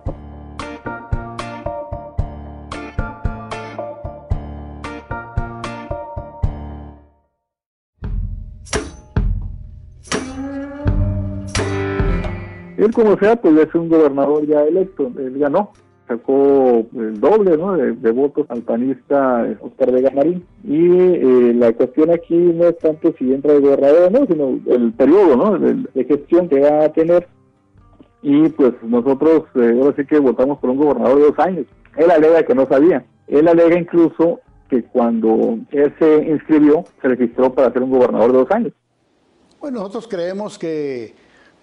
Él 12.78 12.92
como 12.94 13.18
sea, 13.18 13.34
pues 13.36 13.58
es 13.58 13.74
un 13.74 13.88
gobernador 13.88 14.46
ya 14.46 14.62
electo, 14.62 15.10
él 15.18 15.36
ganó, 15.36 15.72
sacó 16.06 16.86
el 16.94 17.20
doble 17.20 17.56
¿no? 17.56 17.76
de, 17.76 18.10
votos 18.12 18.46
al 18.50 18.62
panista 18.62 19.46
Oscar 19.60 19.90
Vega 19.90 20.12
Marín. 20.14 20.46
Y 20.62 20.88
eh, 20.88 21.54
la 21.54 21.72
cuestión 21.72 22.10
aquí 22.10 22.36
no 22.36 22.68
es 22.68 22.78
tanto 22.78 23.12
si 23.18 23.34
entra 23.34 23.54
el 23.54 23.62
gobernador 23.62 24.04
o 24.04 24.10
no, 24.10 24.26
sino 24.26 24.74
el 24.74 24.92
periodo 24.92 25.36
¿no? 25.36 25.58
de, 25.58 26.04
gestión 26.04 26.48
que 26.48 26.60
va 26.60 26.84
a 26.84 26.92
tener. 26.92 27.26
Y 28.22 28.48
pues 28.50 28.74
nosotros 28.82 29.42
eh, 29.56 29.76
ahora 29.80 29.96
sí 29.96 30.06
que 30.06 30.20
votamos 30.20 30.58
por 30.58 30.70
un 30.70 30.78
gobernador 30.78 31.18
de 31.18 31.24
dos 31.24 31.38
años. 31.40 31.66
Él 31.96 32.10
alega 32.12 32.44
que 32.44 32.54
no 32.54 32.64
sabía. 32.66 33.04
Él 33.26 33.48
alega 33.48 33.76
incluso 33.76 34.40
que 34.70 34.84
cuando 34.84 35.58
él 35.72 35.94
se 35.98 36.28
inscribió, 36.28 36.84
se 37.02 37.08
registró 37.08 37.52
para 37.52 37.72
ser 37.72 37.82
un 37.82 37.90
gobernador 37.90 38.30
de 38.30 38.38
dos 38.38 38.50
años. 38.52 38.72
Bueno, 39.60 39.80
nosotros 39.80 40.06
creemos 40.06 40.58
que 40.58 41.14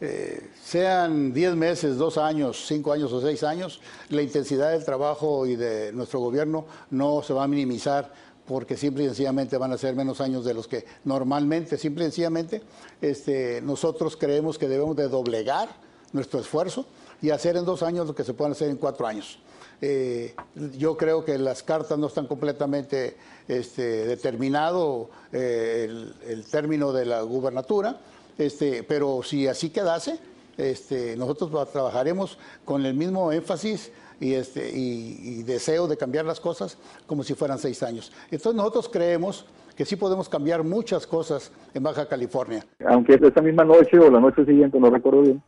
eh, 0.01 0.49
sean 0.63 1.33
10 1.33 1.55
meses, 1.55 1.97
2 1.97 2.17
años, 2.17 2.65
5 2.67 2.91
años 2.91 3.13
o 3.13 3.21
6 3.21 3.43
años, 3.43 3.79
la 4.09 4.21
intensidad 4.21 4.71
del 4.71 4.83
trabajo 4.83 5.45
y 5.45 5.55
de 5.55 5.93
nuestro 5.93 6.19
gobierno 6.19 6.65
no 6.89 7.21
se 7.23 7.33
va 7.33 7.43
a 7.43 7.47
minimizar 7.47 8.11
porque 8.45 8.77
simple 8.77 9.03
y 9.03 9.07
sencillamente 9.07 9.57
van 9.57 9.71
a 9.71 9.77
ser 9.77 9.95
menos 9.95 10.21
años 10.21 10.45
de 10.45 10.53
los 10.53 10.67
que 10.67 10.85
normalmente, 11.03 11.77
simple 11.77 12.03
y 12.03 12.07
sencillamente, 12.07 12.61
este, 13.01 13.61
nosotros 13.61 14.17
creemos 14.17 14.57
que 14.57 14.67
debemos 14.67 14.95
de 14.95 15.07
doblegar 15.07 15.69
nuestro 16.13 16.39
esfuerzo 16.39 16.85
y 17.21 17.29
hacer 17.31 17.57
en 17.57 17.65
dos 17.65 17.81
años 17.81 18.07
lo 18.07 18.15
que 18.15 18.23
se 18.23 18.33
puede 18.33 18.51
hacer 18.51 18.69
en 18.69 18.77
cuatro 18.77 19.07
años. 19.07 19.39
Eh, 19.81 20.35
yo 20.77 20.95
creo 20.95 21.25
que 21.25 21.37
las 21.37 21.63
cartas 21.63 21.97
no 21.97 22.07
están 22.07 22.27
completamente 22.27 23.17
este, 23.47 24.05
determinado 24.05 25.09
eh, 25.31 25.87
el, 25.89 26.15
el 26.27 26.45
término 26.45 26.93
de 26.93 27.05
la 27.05 27.21
gubernatura, 27.21 27.99
este, 28.37 28.83
pero 28.83 29.21
si 29.23 29.47
así 29.47 29.69
quedase, 29.69 30.19
este, 30.57 31.15
nosotros 31.17 31.71
trabajaremos 31.71 32.37
con 32.63 32.85
el 32.85 32.93
mismo 32.93 33.31
énfasis 33.31 33.91
y, 34.19 34.33
este, 34.33 34.71
y, 34.73 35.43
deseo 35.43 35.87
de 35.87 35.97
cambiar 35.97 36.25
las 36.25 36.39
cosas 36.39 36.77
como 37.05 37.23
si 37.23 37.33
fueran 37.33 37.59
seis 37.59 37.83
años. 37.83 38.11
Entonces 38.31 38.55
nosotros 38.55 38.89
creemos 38.89 39.45
que 39.75 39.83
sí 39.83 39.97
podemos 39.97 40.29
cambiar 40.29 40.63
muchas 40.63 41.05
cosas 41.05 41.51
en 41.73 41.83
Baja 41.83 42.07
California. 42.07 42.63
Aunque 42.87 43.19
esa 43.21 43.41
misma 43.41 43.65
noche 43.65 43.99
o 43.99 44.09
la 44.09 44.21
noche 44.21 44.45
siguiente, 44.45 44.79
no 44.79 44.89
recuerdo 44.89 45.21
bien, 45.21 45.41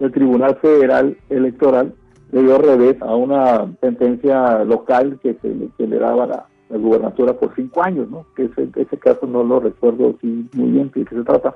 el 0.00 0.10
Tribunal 0.10 0.56
Federal 0.56 1.16
Electoral 1.28 1.94
le 2.32 2.42
dio 2.42 2.58
revés 2.58 2.96
a 3.02 3.14
una 3.14 3.70
sentencia 3.80 4.64
local 4.64 5.20
que, 5.22 5.36
se, 5.42 5.86
le 5.86 5.98
daba 5.98 6.26
la, 6.26 6.46
la 6.70 6.78
gubernatura 6.78 7.34
por 7.34 7.54
cinco 7.54 7.82
años, 7.82 8.08
¿no? 8.10 8.26
Que 8.34 8.46
ese, 8.46 8.68
ese 8.74 8.98
caso 8.98 9.26
no 9.26 9.44
lo 9.44 9.60
recuerdo 9.60 10.16
muy 10.22 10.70
bien 10.70 10.90
de 10.94 11.04
qué 11.04 11.14
se 11.14 11.22
trata 11.22 11.54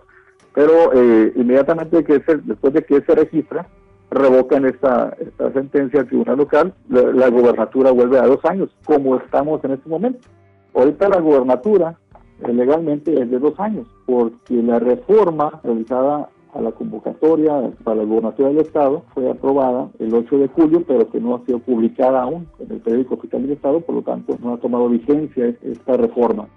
pero 0.55 0.93
eh, 0.93 1.33
inmediatamente 1.37 2.05
que 2.05 2.21
después 2.45 2.73
de 2.73 2.85
que 2.85 3.01
se 3.03 3.15
registra, 3.15 3.67
revocan 4.11 4.65
esta, 4.65 5.15
esta 5.21 5.53
sentencia 5.53 6.01
al 6.01 6.09
tribunal 6.09 6.39
local, 6.39 6.75
la, 6.89 7.03
la, 7.13 7.29
gobernatura 7.29 7.91
vuelve 7.91 8.19
a 8.19 8.27
dos 8.27 8.43
años, 8.45 8.71
como 8.85 9.17
estamos 9.17 9.63
en 9.65 9.73
este 9.73 9.89
momento. 9.89 10.27
Ahorita 10.75 11.09
la 11.09 11.21
gobernatura 11.21 11.99
eh, 12.43 12.53
legalmente 12.53 13.21
es 13.21 13.31
de 13.31 13.39
dos 13.39 13.59
años, 13.59 13.87
porque 14.07 14.63
la 14.63 14.79
reforma 14.79 15.61
realizada 15.63 16.29
a 16.55 16.61
la 16.61 16.73
convocatoria 16.73 17.71
para 17.85 17.97
la 17.97 18.05
gobernatura 18.05 18.49
del 18.49 18.59
Estado 18.59 19.03
fue 19.15 19.31
aprobada 19.31 19.89
el 19.99 20.15
8 20.15 20.39
de 20.39 20.49
julio, 20.49 20.85
pero 20.87 21.11
que 21.11 21.21
no 21.21 21.35
ha 21.35 21.45
sido 21.45 21.59
publicada 21.59 22.23
aún 22.23 22.49
en 22.59 22.73
el 22.73 22.81
periódico 22.81 23.15
oficial 23.15 23.43
del 23.43 23.53
Estado, 23.53 23.81
por 23.81 23.97
lo 23.97 24.03
tanto 24.03 24.37
no 24.43 24.55
ha 24.55 24.59
tomado 24.59 24.89
vigencia 24.89 25.55
esta 25.63 25.97
reforma. 25.97 26.49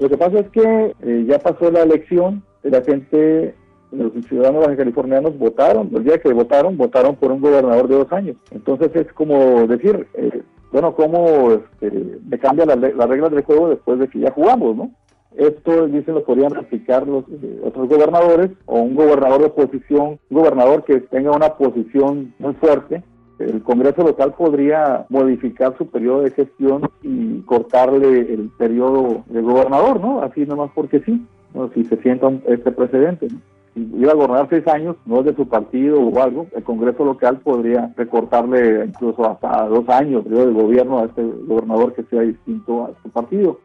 Lo 0.00 0.08
que 0.08 0.16
pasa 0.16 0.38
es 0.38 0.48
que 0.48 0.94
eh, 1.02 1.24
ya 1.28 1.38
pasó 1.38 1.70
la 1.70 1.82
elección, 1.82 2.42
la 2.62 2.82
gente, 2.82 3.54
los 3.92 4.12
ciudadanos 4.30 4.66
californianos 4.74 5.38
votaron, 5.38 5.90
el 5.94 6.04
día 6.04 6.16
que 6.16 6.32
votaron, 6.32 6.78
votaron 6.78 7.16
por 7.16 7.30
un 7.30 7.42
gobernador 7.42 7.86
de 7.86 7.96
dos 7.96 8.10
años. 8.10 8.36
Entonces 8.50 8.90
es 8.94 9.12
como 9.12 9.66
decir, 9.66 10.08
eh, 10.14 10.40
bueno, 10.72 10.94
¿cómo 10.94 11.52
este, 11.52 11.92
me 12.26 12.38
cambia 12.38 12.64
las 12.64 13.08
reglas 13.10 13.30
del 13.30 13.44
juego 13.44 13.68
después 13.68 13.98
de 13.98 14.08
que 14.08 14.20
ya 14.20 14.30
jugamos, 14.30 14.74
no? 14.74 14.90
Esto, 15.36 15.86
dicen, 15.86 16.14
lo 16.14 16.24
podrían 16.24 16.56
aplicar 16.56 17.06
los 17.06 17.24
eh, 17.28 17.60
otros 17.62 17.86
gobernadores 17.86 18.52
o 18.64 18.80
un 18.80 18.94
gobernador 18.94 19.40
de 19.40 19.46
oposición, 19.48 20.18
un 20.30 20.38
gobernador 20.38 20.82
que 20.84 21.00
tenga 21.00 21.30
una 21.32 21.58
posición 21.58 22.32
muy 22.38 22.54
fuerte 22.54 23.02
el 23.40 23.62
Congreso 23.62 24.02
local 24.02 24.34
podría 24.36 25.06
modificar 25.08 25.76
su 25.78 25.86
periodo 25.86 26.22
de 26.22 26.30
gestión 26.30 26.82
y 27.02 27.40
cortarle 27.40 28.32
el 28.32 28.50
periodo 28.58 29.24
de 29.26 29.40
gobernador, 29.40 30.00
¿no? 30.00 30.22
Así 30.22 30.44
nomás 30.46 30.70
porque 30.74 31.00
sí, 31.00 31.26
si 31.74 31.84
se 31.84 31.96
sienta 32.02 32.30
este 32.46 32.70
precedente, 32.70 33.28
¿no? 33.28 33.38
Si 33.74 33.88
iba 33.98 34.10
a 34.12 34.16
gobernar 34.16 34.48
seis 34.50 34.66
años, 34.66 34.96
no 35.06 35.20
es 35.20 35.26
de 35.26 35.34
su 35.34 35.48
partido 35.48 36.00
o 36.00 36.22
algo, 36.22 36.48
el 36.56 36.64
Congreso 36.64 37.04
local 37.04 37.38
podría 37.38 37.92
recortarle 37.96 38.84
incluso 38.84 39.24
hasta 39.30 39.66
dos 39.66 39.88
años 39.88 40.24
periodo 40.24 40.46
de 40.46 40.52
gobierno 40.52 40.98
a 40.98 41.04
este 41.04 41.22
gobernador 41.22 41.94
que 41.94 42.02
sea 42.04 42.22
distinto 42.22 42.84
a 42.84 43.02
su 43.02 43.10
partido 43.10 43.60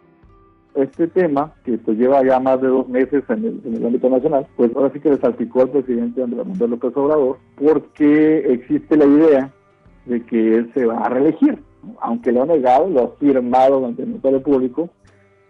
este 0.75 1.08
tema, 1.08 1.53
que 1.63 1.77
pues 1.77 1.98
lleva 1.98 2.24
ya 2.24 2.39
más 2.39 2.62
de 2.62 2.67
dos 2.67 2.88
meses 2.88 3.24
en 3.29 3.46
el, 3.46 3.62
en 3.65 3.75
el 3.75 3.86
ámbito 3.86 4.10
nacional, 4.10 4.46
pues 4.55 4.75
ahora 4.75 4.91
sí 4.94 5.00
que 5.00 5.10
le 5.10 5.17
salpicó 5.17 5.62
al 5.62 5.70
presidente 5.70 6.22
Andrés 6.22 6.46
Manuel 6.46 6.72
López 6.72 6.91
Obrador, 6.96 7.38
porque 7.55 8.39
existe 8.53 8.98
la 8.98 9.05
idea 9.05 9.53
de 10.05 10.24
que 10.25 10.55
él 10.55 10.71
se 10.74 10.85
va 10.85 11.00
a 11.00 11.09
reelegir, 11.09 11.62
aunque 12.01 12.31
lo 12.31 12.43
ha 12.43 12.45
negado, 12.45 12.89
lo 12.89 13.03
ha 13.03 13.19
firmado 13.19 13.85
ante 13.85 14.03
el 14.03 14.12
notario 14.12 14.41
público, 14.41 14.89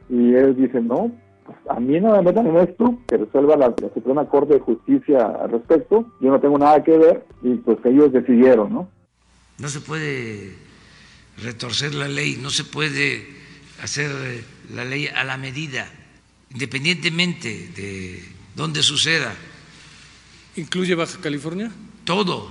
y 0.10 0.34
él 0.34 0.56
dice, 0.56 0.82
no, 0.82 1.12
pues 1.46 1.58
a 1.70 1.80
mí 1.80 2.00
no 2.00 2.12
me 2.12 2.22
metan 2.22 2.48
en 2.48 2.58
esto, 2.58 2.98
que 3.08 3.18
resuelva 3.18 3.56
la, 3.56 3.74
Suprema 3.94 4.28
Corte 4.28 4.56
de 4.56 4.60
Justicia 4.60 5.26
al 5.42 5.52
respecto, 5.52 6.06
yo 6.22 6.32
no 6.32 6.40
tengo 6.40 6.58
nada 6.58 6.84
que 6.84 6.98
ver, 6.98 7.26
y 7.44 7.56
pues 7.56 7.78
ellos 7.86 8.12
decidieron, 8.12 8.74
¿no? 8.74 8.90
No 9.58 9.70
se 9.70 9.80
puede 9.80 10.54
retorcer 11.42 11.94
la 11.96 12.08
ley, 12.08 12.38
no 12.42 12.50
se 12.50 12.64
puede 12.64 13.26
hacer 13.82 14.10
la 14.74 14.86
ley 14.86 15.08
a 15.08 15.24
la 15.24 15.38
medida, 15.38 15.88
independientemente 16.52 17.70
de 17.76 18.24
dónde 18.56 18.84
suceda. 18.84 19.34
¿Incluye 20.56 20.96
Baja 20.96 21.20
California? 21.22 21.72
Todo. 22.06 22.48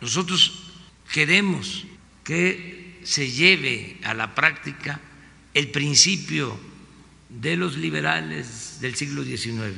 Nosotros 0.00 0.67
queremos 1.12 1.86
que 2.24 3.00
se 3.02 3.30
lleve 3.30 3.98
a 4.04 4.14
la 4.14 4.34
práctica 4.34 5.00
el 5.54 5.70
principio 5.70 6.52
de 7.28 7.56
los 7.56 7.76
liberales 7.76 8.78
del 8.80 8.94
siglo 8.94 9.22
XIX, 9.22 9.76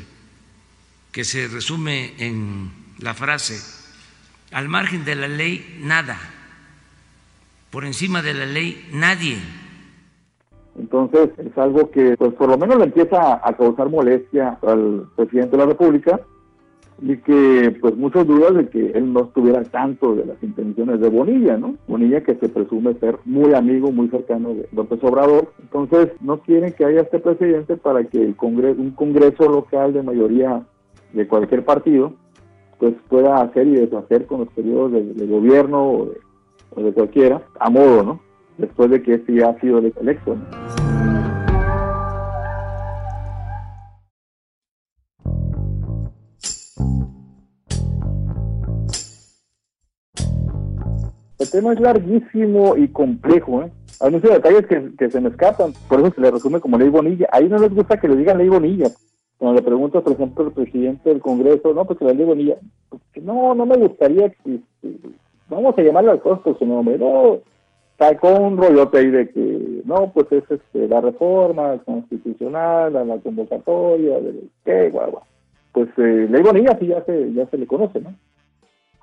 que 1.13 1.25
se 1.25 1.49
resume 1.49 2.15
en 2.19 2.71
la 2.99 3.15
frase, 3.15 3.59
al 4.53 4.69
margen 4.69 5.05
de 5.05 5.15
la 5.15 5.29
ley, 5.29 5.79
nada, 5.81 6.19
por 7.71 7.85
encima 7.85 8.23
de 8.23 8.35
la 8.35 8.47
ley, 8.47 8.89
nadie. 8.93 9.39
Entonces 10.79 11.31
es 11.39 11.57
algo 11.59 11.91
que 11.91 12.17
pues 12.17 12.33
por 12.35 12.49
lo 12.49 12.59
menos 12.59 12.79
le 12.79 12.85
empieza 12.85 13.41
a 13.47 13.57
causar 13.57 13.89
molestia 13.89 14.59
al 14.63 15.09
presidente 15.17 15.53
de 15.53 15.59
la 15.59 15.67
República 15.67 16.21
y 17.03 17.17
que 17.19 17.77
pues 17.81 17.97
muchas 17.97 18.27
dudas 18.27 18.55
de 18.55 18.69
que 18.69 18.91
él 18.91 19.13
no 19.13 19.25
estuviera 19.25 19.63
tanto 19.65 20.15
de 20.15 20.27
las 20.27 20.43
intenciones 20.43 21.01
de 21.01 21.09
Bonilla, 21.09 21.57
¿no? 21.57 21.77
Bonilla 21.89 22.23
que 22.23 22.35
se 22.35 22.49
presume 22.49 22.95
ser 22.95 23.19
muy 23.25 23.55
amigo, 23.55 23.91
muy 23.91 24.09
cercano 24.09 24.51
de 24.51 24.69
López 24.73 25.03
Obrador. 25.03 25.53
Entonces 25.63 26.11
no 26.21 26.41
quieren 26.41 26.73
que 26.73 26.85
haya 26.85 27.01
este 27.01 27.19
presidente 27.19 27.77
para 27.77 28.05
que 28.05 28.23
el 28.23 28.37
congreso, 28.37 28.81
un 28.81 28.91
congreso 28.91 29.49
local 29.49 29.95
de 29.95 30.03
mayoría 30.03 30.63
de 31.13 31.27
cualquier 31.27 31.65
partido, 31.65 32.13
pues 32.79 32.95
pueda 33.09 33.43
hacer 33.43 33.67
y 33.67 33.77
deshacer 33.77 34.27
con 34.27 34.41
los 34.41 34.49
periodos 34.49 34.93
de, 34.93 35.27
gobierno 35.27 35.91
o 35.91 36.83
de, 36.83 36.93
cualquiera, 36.93 37.43
a 37.59 37.71
modo, 37.71 38.03
¿no? 38.03 38.21
Después 38.59 38.91
de 38.91 39.03
que 39.03 39.15
este 39.15 39.35
ya 39.35 39.51
ha 39.51 39.61
sido 39.61 39.79
electo. 39.79 40.37
El 51.41 51.51
tema 51.51 51.73
es 51.73 51.81
larguísimo 51.81 52.77
y 52.77 52.89
complejo, 52.89 53.63
¿eh? 53.63 53.73
Hay 54.01 54.11
muchos 54.11 54.31
detalles 54.31 54.67
que, 54.67 55.11
se 55.11 55.21
me 55.23 55.31
escapan, 55.31 55.73
por 55.89 56.01
eso 56.01 56.13
se 56.15 56.21
le 56.21 56.31
resume 56.31 56.61
como 56.61 56.77
ley 56.77 56.91
bonilla. 56.91 57.29
Ahí 57.33 57.49
no 57.49 57.57
les 57.57 57.75
gusta 57.75 57.99
que 57.99 58.09
le 58.09 58.17
digan 58.17 58.37
ley 58.37 58.51
bonilla. 58.51 58.89
Cuando 59.39 59.59
le 59.59 59.67
pregunto, 59.67 60.05
por 60.05 60.13
ejemplo, 60.13 60.45
al 60.45 60.53
presidente 60.53 61.09
del 61.09 61.21
Congreso, 61.21 61.73
no, 61.73 61.87
pues 61.87 61.99
que 61.99 62.05
la 62.05 62.13
ley 62.13 62.27
bonilla, 62.27 62.57
pues, 62.91 63.25
no, 63.25 63.55
no 63.55 63.65
me 63.65 63.79
gustaría 63.79 64.29
que, 64.29 64.61
vamos 65.49 65.79
a 65.79 65.83
llamarle 65.83 66.11
al 66.11 66.21
cosas 66.21 66.41
por 66.41 66.59
su 66.59 66.67
nombre, 66.67 66.99
no, 66.99 67.39
sacó 67.99 68.35
un 68.35 68.59
rollote 68.59 68.99
ahí 68.99 69.11
de 69.11 69.31
que, 69.31 69.83
no, 69.87 70.13
pues 70.13 70.31
es 70.33 70.45
este, 70.51 70.89
la 70.89 71.01
reforma 71.01 71.79
constitucional, 71.87 72.93
la, 72.93 73.17
convocatoria, 73.17 74.21
de 74.21 74.45
qué, 74.67 74.91
guau, 74.91 75.11
guau. 75.11 75.23
Pues 75.73 75.89
eh, 75.97 76.27
ley 76.31 76.43
bonilla 76.43 76.77
sí 76.79 76.89
ya 76.89 77.03
se, 77.05 77.33
ya 77.33 77.47
se 77.47 77.57
le 77.57 77.67
conoce, 77.67 77.99
¿no? 78.01 78.15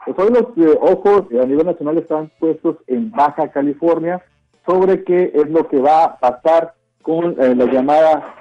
Pues 0.07 0.17
hoy 0.19 0.33
los 0.33 0.57
eh, 0.57 0.77
ojos 0.79 1.23
a 1.31 1.45
nivel 1.45 1.65
nacional 1.65 1.97
están 1.97 2.31
puestos 2.39 2.77
en 2.87 3.11
Baja 3.11 3.49
California, 3.49 4.23
sobre 4.65 5.03
qué 5.03 5.33
es 5.33 5.49
lo 5.49 5.67
que 5.67 5.79
va 5.81 6.05
a 6.05 6.17
pasar 6.17 6.75
con 7.01 7.35
eh, 7.41 7.53
la 7.53 7.65
llamada 7.65 8.35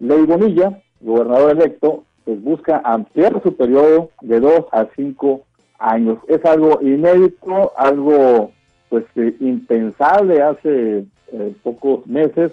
Ley 0.00 0.24
Bonilla, 0.26 0.80
gobernador 1.00 1.52
electo, 1.52 2.02
pues 2.24 2.42
busca 2.42 2.82
ampliar 2.84 3.40
su 3.40 3.56
periodo 3.56 4.10
de 4.20 4.40
dos 4.40 4.66
a 4.72 4.86
cinco 4.96 5.42
años. 5.78 6.18
Es 6.26 6.44
algo 6.44 6.80
inédito, 6.82 7.72
algo 7.76 8.50
pues 8.88 9.04
eh, 9.14 9.36
impensable 9.38 10.42
hace 10.42 11.04
eh, 11.32 11.54
pocos 11.62 12.04
meses 12.08 12.50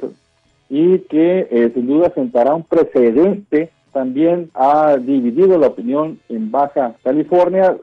y 0.69 0.99
que 0.99 1.71
sin 1.73 1.87
duda 1.87 2.11
sentará 2.13 2.53
un 2.53 2.63
precedente. 2.63 3.71
También 3.91 4.51
ha 4.53 4.97
dividido 4.97 5.57
la 5.57 5.67
opinión 5.67 6.19
en 6.29 6.51
Baja 6.51 6.93
California 7.03 7.75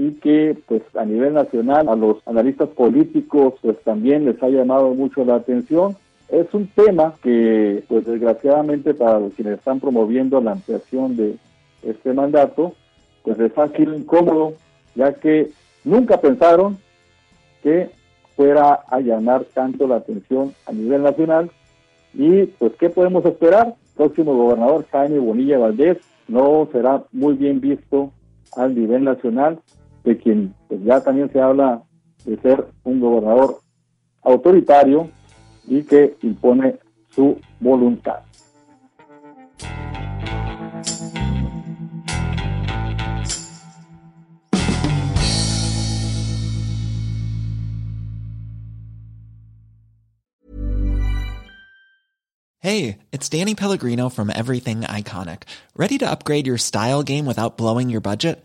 y 0.00 0.12
que 0.12 0.56
pues 0.66 0.80
a 0.94 1.04
nivel 1.04 1.34
nacional 1.34 1.86
a 1.86 1.94
los 1.94 2.26
analistas 2.26 2.70
políticos 2.70 3.52
pues 3.60 3.78
también 3.82 4.24
les 4.24 4.42
ha 4.42 4.48
llamado 4.48 4.94
mucho 4.94 5.26
la 5.26 5.34
atención. 5.34 5.94
Es 6.30 6.46
un 6.54 6.68
tema 6.68 7.16
que 7.22 7.84
pues 7.86 8.06
desgraciadamente 8.06 8.94
para 8.94 9.20
quienes 9.36 9.58
están 9.58 9.78
promoviendo 9.78 10.40
la 10.40 10.52
ampliación 10.52 11.18
de 11.18 11.36
este 11.82 12.14
mandato 12.14 12.72
pues 13.24 13.36
les 13.36 13.56
ha 13.58 13.68
sido 13.68 13.94
incómodo 13.94 14.54
ya 14.94 15.12
que 15.12 15.50
nunca 15.84 16.18
pensaron 16.18 16.78
que 17.62 17.90
fuera 18.36 18.80
a 18.88 19.00
llamar 19.00 19.44
tanto 19.52 19.86
la 19.86 19.96
atención 19.96 20.54
a 20.64 20.72
nivel 20.72 21.02
nacional. 21.02 21.50
Y 22.14 22.46
pues 22.46 22.72
qué 22.80 22.88
podemos 22.88 23.22
esperar 23.26 23.74
próximo 23.96 24.34
gobernador 24.34 24.86
Jaime 24.90 25.18
Bonilla 25.18 25.58
Valdés 25.58 25.98
no 26.26 26.66
será 26.72 27.04
muy 27.12 27.34
bien 27.34 27.60
visto 27.60 28.12
al 28.56 28.74
nivel 28.74 29.04
nacional 29.04 29.60
de 30.04 30.16
quien 30.18 30.54
pues, 30.68 30.82
ya 30.84 31.00
también 31.00 31.30
se 31.32 31.40
habla 31.40 31.82
de 32.24 32.36
ser 32.38 32.66
un 32.84 33.00
gobernador 33.00 33.58
autoritario 34.22 35.10
y 35.66 35.82
que 35.82 36.16
impone 36.22 36.78
su 37.10 37.38
voluntad. 37.60 38.20
Hey, 52.62 52.98
it's 53.10 53.26
Danny 53.30 53.54
Pellegrino 53.54 54.10
from 54.10 54.28
Everything 54.28 54.82
Iconic. 54.82 55.44
Ready 55.74 55.96
to 55.96 56.10
upgrade 56.10 56.46
your 56.46 56.58
style 56.58 57.02
game 57.02 57.24
without 57.24 57.56
blowing 57.56 57.88
your 57.88 58.02
budget? 58.02 58.44